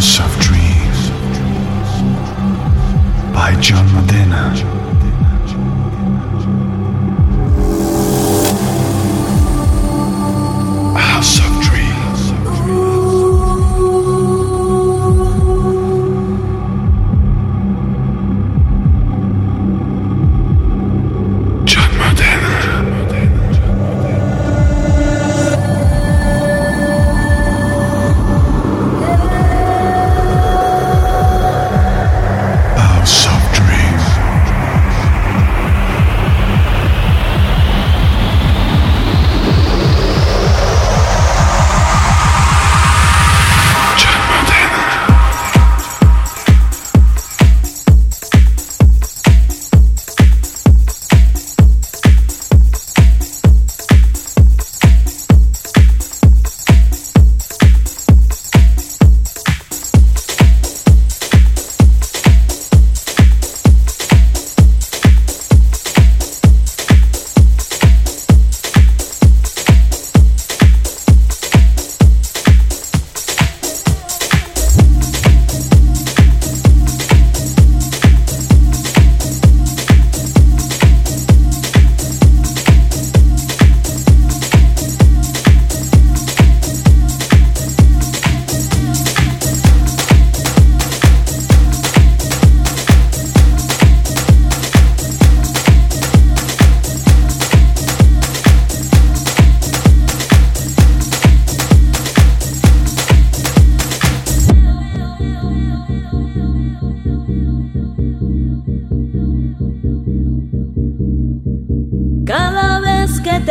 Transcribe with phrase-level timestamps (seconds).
[0.00, 0.49] yourself,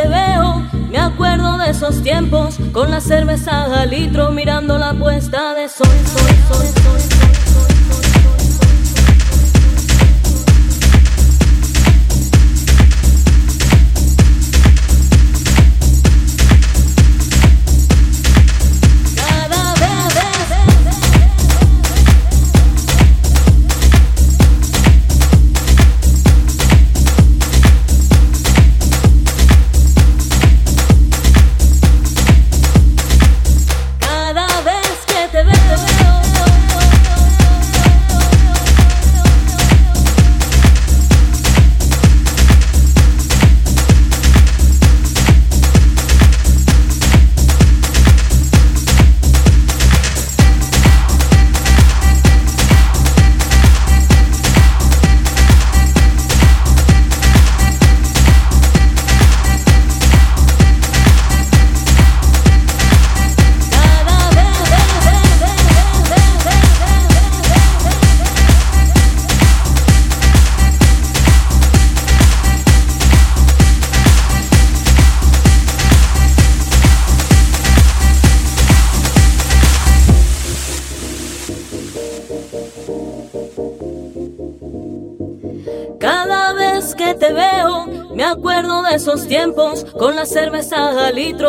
[0.01, 5.53] te veo, me acuerdo de esos tiempos, con la cerveza al litro mirando la puesta
[5.53, 6.99] de sol, sol, sol, sol.
[7.01, 7.38] sol.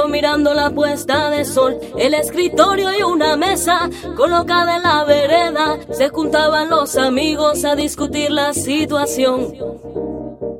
[0.08, 1.78] Mirando la puesta de sol.
[1.96, 5.78] El escritorio y una mesa colocada en la vereda.
[5.92, 9.54] Se juntaban los amigos a discutir la situación.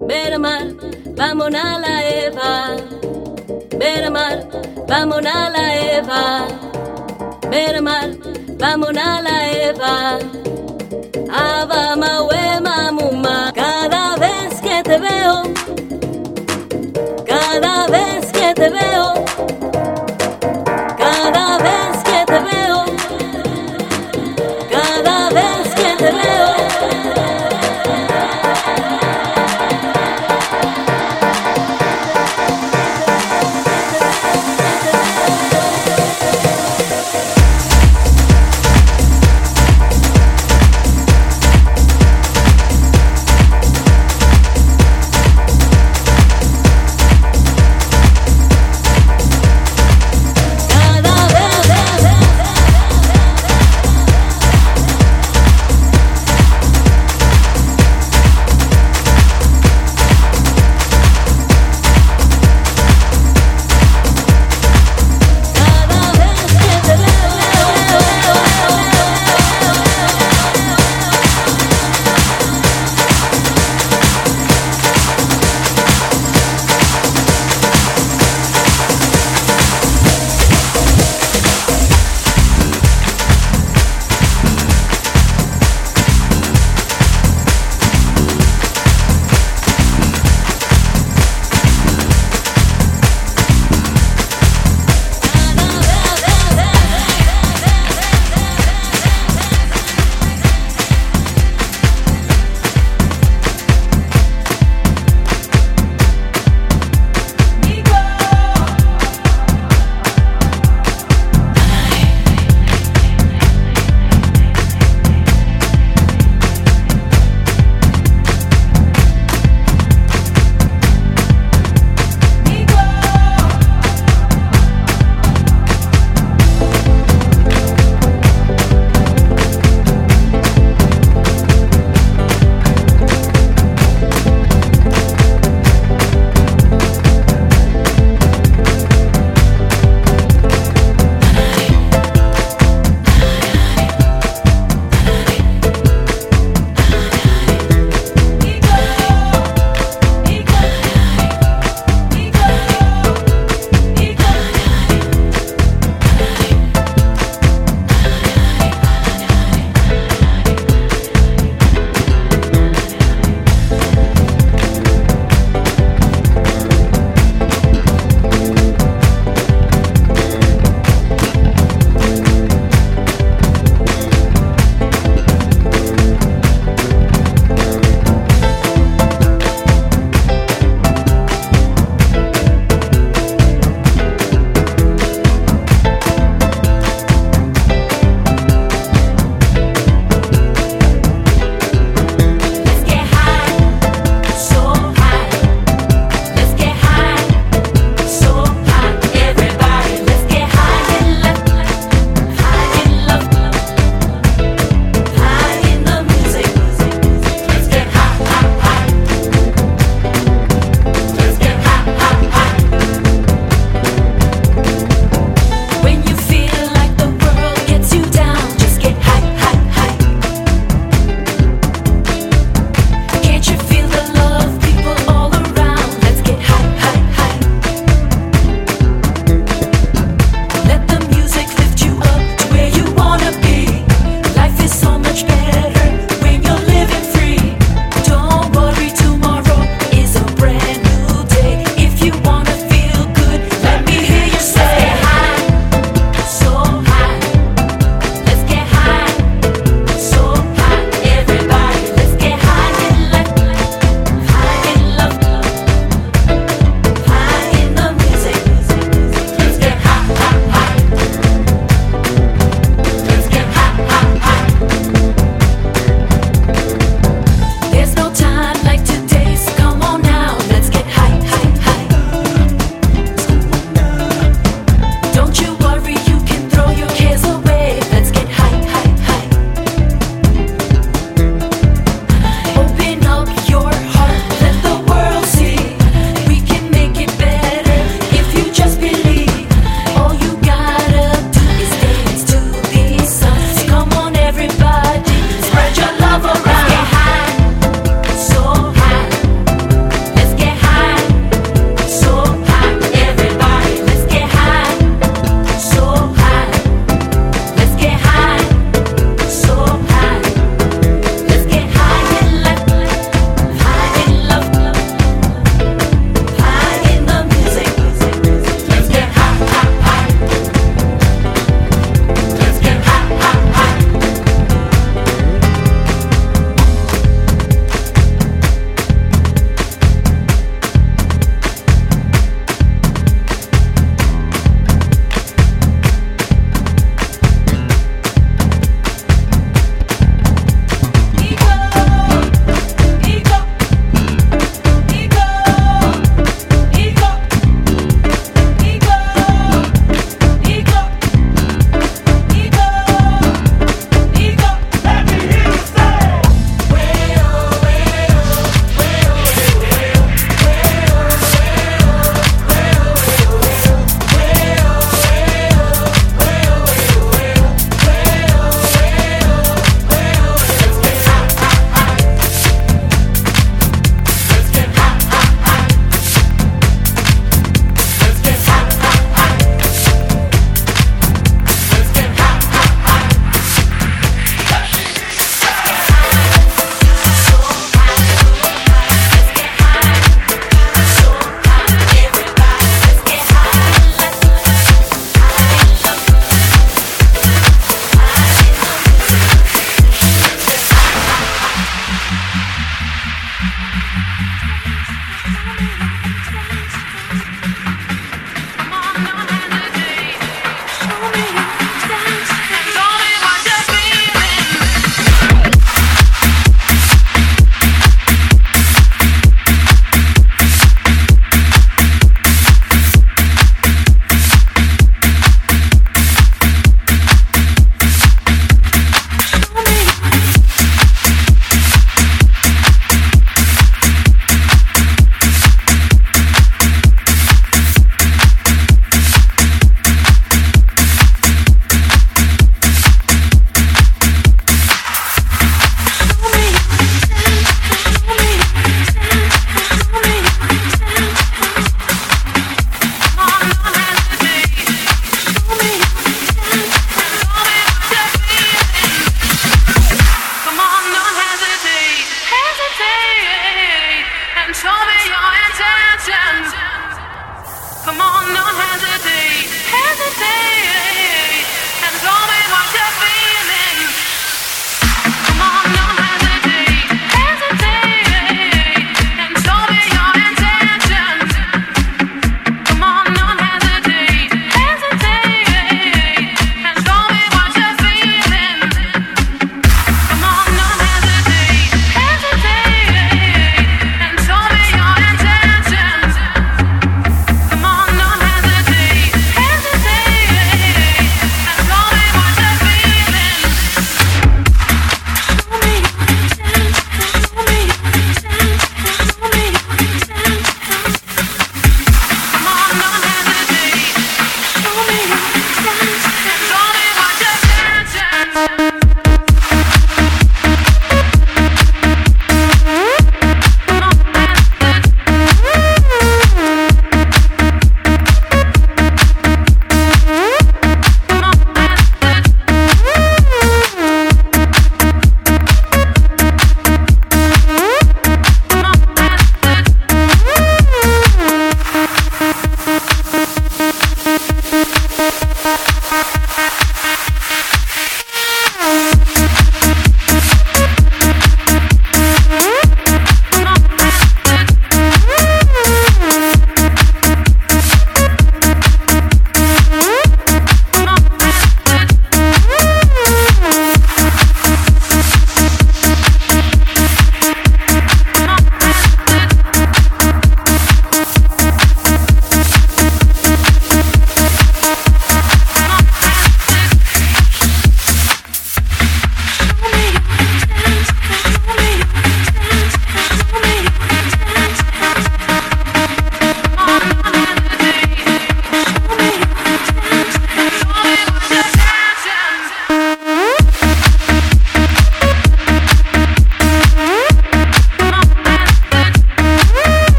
[0.00, 0.76] Ver mal,
[1.16, 2.76] vamos a la Eva.
[3.78, 4.48] Ver mal,
[4.88, 6.46] vamos a la Eva.
[7.50, 8.18] Ver mal,
[8.58, 10.05] vamos a la Eva.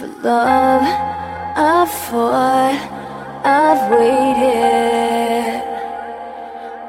[0.00, 2.72] For love, I've fought,
[3.44, 5.60] I've waited.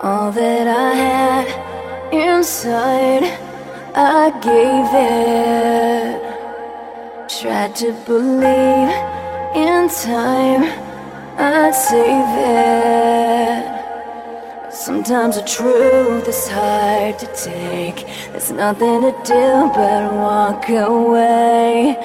[0.02, 1.48] All that I had
[2.14, 3.24] inside,
[3.94, 6.22] I gave it.
[7.28, 8.92] Tried to believe
[9.58, 10.64] in time,
[11.38, 13.72] I'd save it.
[14.74, 18.06] Sometimes the truth is hard to take.
[18.32, 21.98] There's nothing to do but walk away.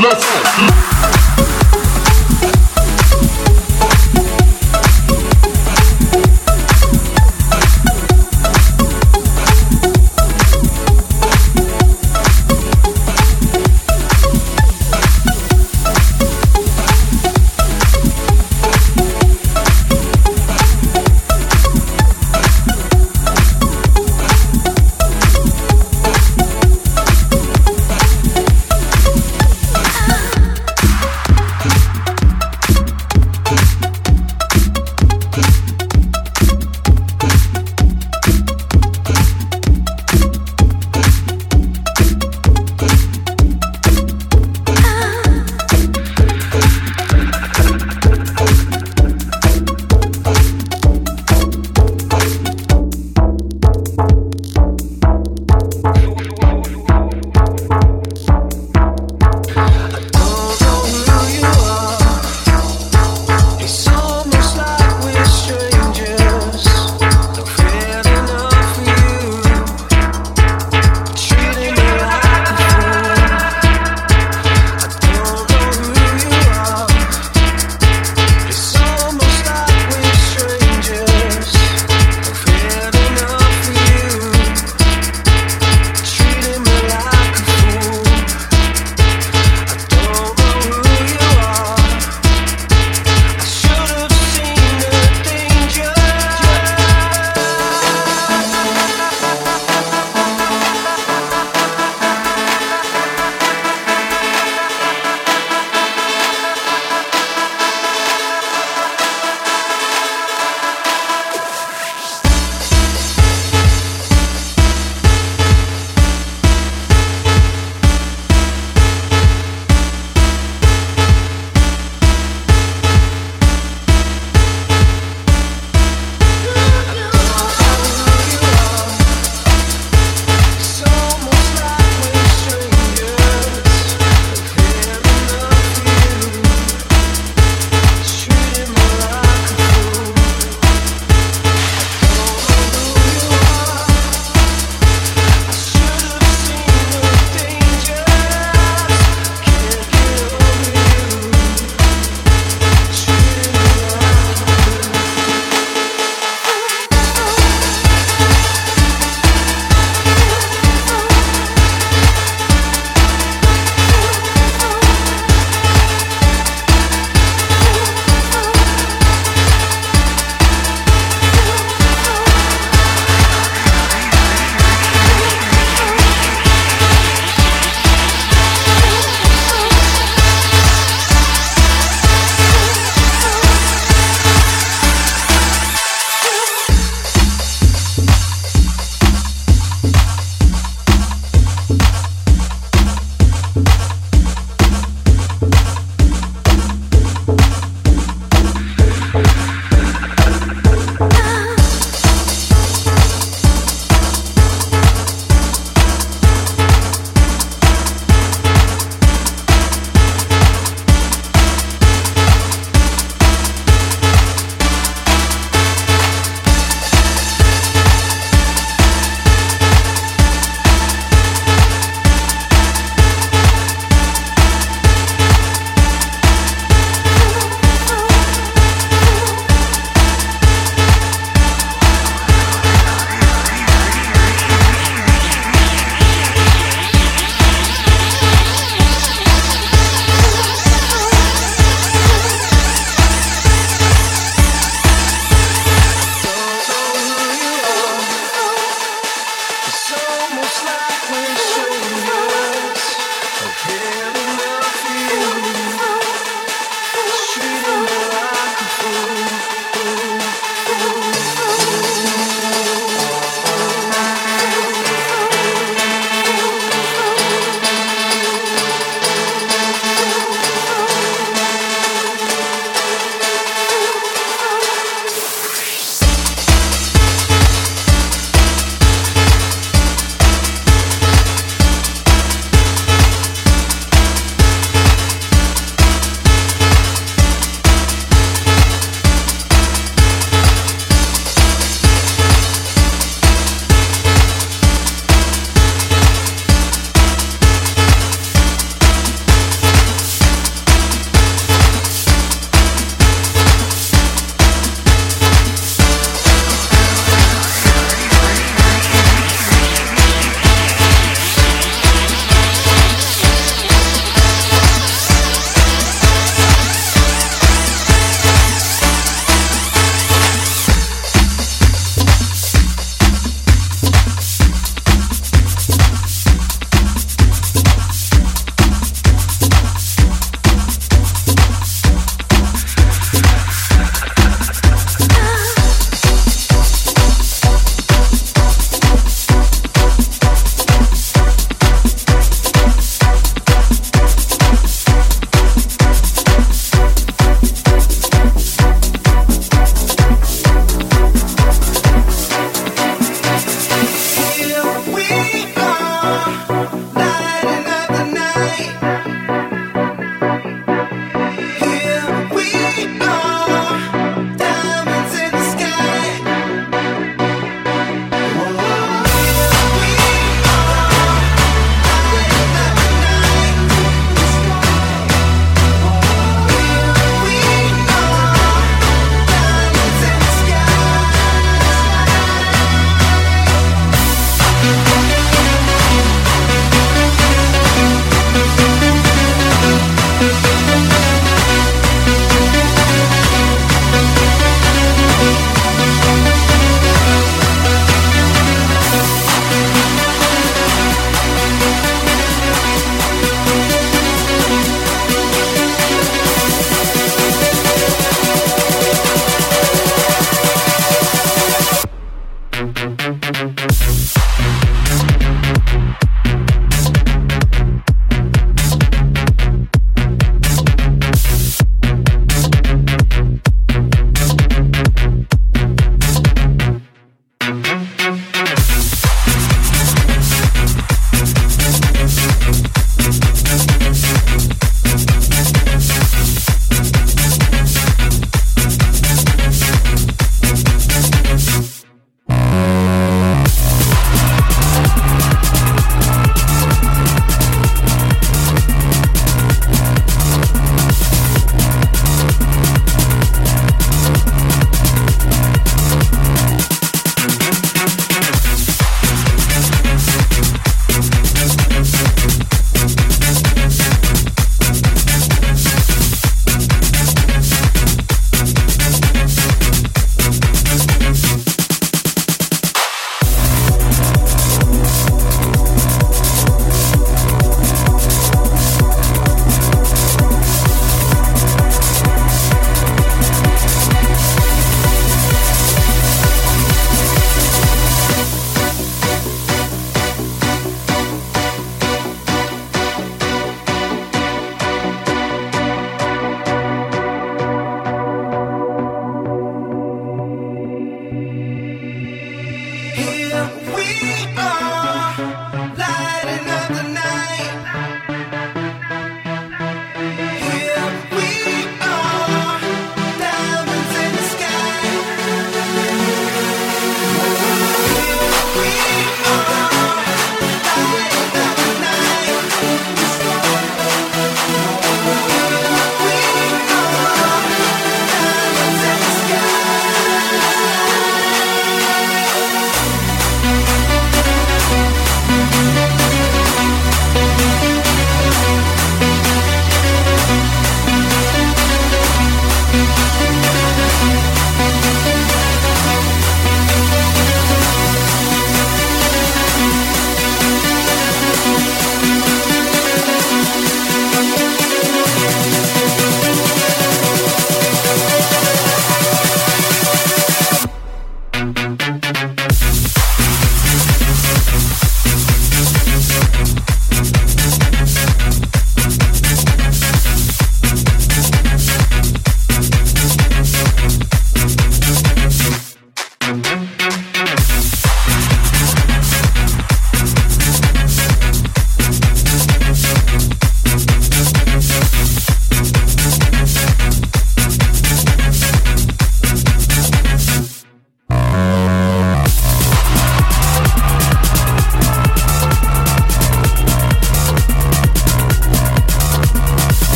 [0.00, 0.24] nuts,
[0.58, 0.87] nuts.